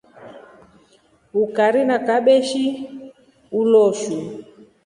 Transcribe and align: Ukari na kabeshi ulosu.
Ukari 1.41 1.81
na 1.89 1.97
kabeshi 2.07 2.63
ulosu. 3.59 4.15